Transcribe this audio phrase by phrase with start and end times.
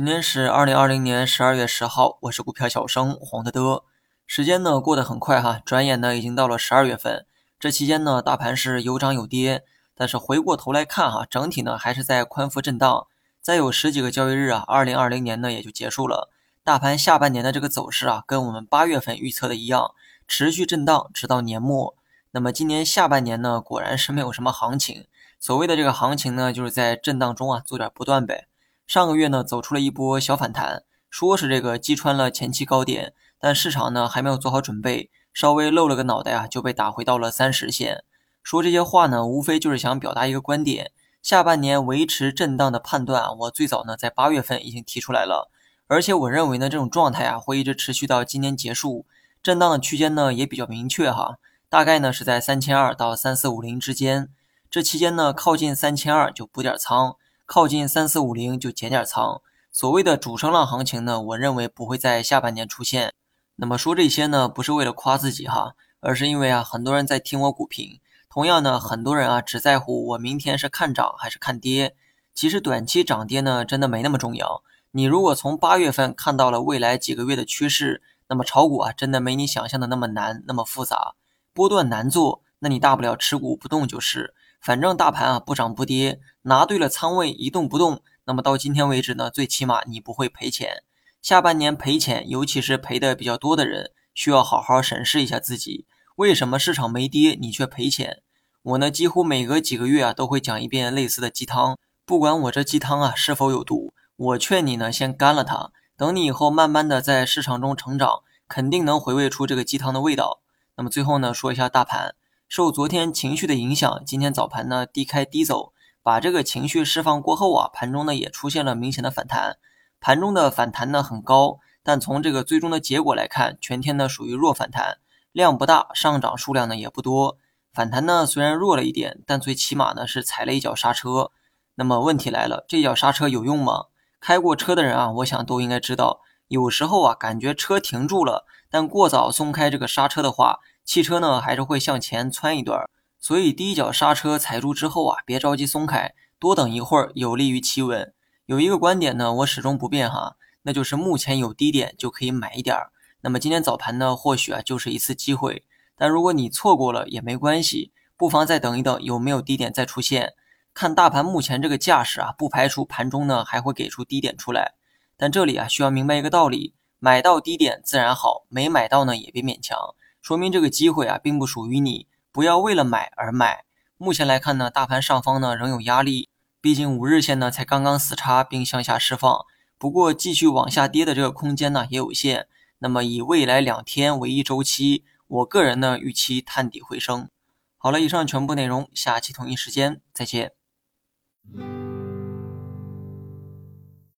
[0.00, 3.84] 今天是二零二零年十二月十号，我是股票小生黄德德。
[4.26, 7.26] 时间呢过得很快哈，转眼呢已经到了十二月份。
[7.58, 9.62] 这期间呢，大盘是有涨有跌，
[9.94, 13.08] 但是回过头来看哈，整体呢还是在宽幅震荡。
[13.42, 16.30] 再有十几个交易日啊，二零二零年呢也就结束了。
[16.64, 19.90] 大盘下半年的这个走势啊，跟我们八月份预测的一样，
[20.26, 21.94] 持续震荡直到年末。
[22.30, 25.04] 那么今年下半年呢，果然是没有什么行情。
[25.38, 28.46] 所谓的这个行情呢，就是在震荡中啊做点波段呗。
[28.90, 38.02] 上个月呢，走出了一波小反弹，说是这个击穿了前期高点，但市场呢还没有做好准备，稍微露了个脑袋啊，就被打回到了三十线。
[38.42, 40.90] 说这些话呢，无非就是想表达一个观点：
[41.22, 45.48] 下半年维持震荡的判断，我最早呢在八月份已经提出来了，
[45.86, 49.06] 而且我认为呢这种状态啊会一直持续到今年结束。
[49.40, 51.36] 震荡的区间呢也比较明确哈，
[51.68, 54.30] 大概呢是在三千二到三四五零之间，
[54.68, 57.14] 这期间呢靠近三千二就补点仓。
[57.52, 59.42] 靠近三四五零就减点仓。
[59.72, 63.12] 所谓的主升浪行情呢，我认为不会在下半年出现。
[63.56, 67.98] 那么说这些呢，不是为了夸自己哈，而是因为啊，很多人在听我股评。
[68.28, 71.96] 同样呢，很多人啊只在乎我明天是看涨还是看跌。
[72.36, 74.62] 其实短期涨跌呢，真的没那么重要。
[74.92, 81.16] 你如果从八月份看到了未来几个月的趋势，那么炒股啊，真的没你想象的那么难，那么复杂。
[81.52, 84.36] 波段难做，那你大不了持股不动就是。
[84.60, 90.82] 反正大盘啊不涨不跌，拿对了仓位一动不动，那么到今天为止呢，最起码你不会赔钱。
[91.22, 98.22] 下半年赔钱，尤其是赔的比较多的人，需要好好审视一下自己，为什么市场没跌你却赔钱？
[98.62, 110.42] 我呢几乎每隔几个月啊都会讲一遍类似的鸡汤，不管我这鸡汤啊是否有毒，我劝你呢先干了它，等你以后慢慢的在市场中成长，肯定能回味出这个鸡汤的味道。
[110.76, 112.14] 那么最后呢说一下大盘。
[112.50, 119.58] 受昨天情绪的影响，今天早盘呢低开低走，把这个情绪释放过后啊，盘中呢也出现了明显的反弹。
[120.00, 124.98] 盘中的反弹呢很高，但从这个最终的结果来看，全天呢属于弱反弹，
[125.30, 127.38] 量不大，上涨数量呢也不多。
[127.72, 131.30] 反弹呢虽然弱了一点，但最起码呢是踩了一脚刹车。
[131.76, 133.84] 那么问题来了，这脚刹车有用吗？
[134.18, 140.58] 开过车的人啊，我想都应该知道，有时候啊感觉车停住了，但过早松开这个刹车的话。
[140.84, 148.12] 汽车呢还是会向前窜一段，所以第一脚刹车踩住之后啊，别着急松开，多等一会儿，有利于企稳。
[148.46, 152.90] 有一个观点呢，我始终不变哈，那就是目前有低点就可以买一点儿。
[153.20, 155.64] 那么今天早盘呢，或许啊就是一次机会，
[155.96, 160.32] 但如果你错过了也没关系，不妨再等一等，有没有低点再出现？
[160.72, 164.74] 看大盘目前这个架势啊，不排除盘中呢还会给出低点出来。
[165.16, 169.76] 但这里啊需要明白一个道理，买到低点自然好，没买到呢也别勉强。
[170.20, 173.64] 说明这个机会啊，并不属于你，不要为了买而买。
[173.96, 176.28] 目前来看呢，大盘上方呢仍有压力，
[176.60, 179.44] 毕竟五日线呢才刚刚死叉并向下释放，
[179.78, 182.46] 不过继续往下跌的这个空间呢也有限。
[182.78, 187.28] 那么以未来两天为一周期，我个人呢预期探底回升。
[187.76, 190.52] 好了，以上全部内容，下期同一时间再见。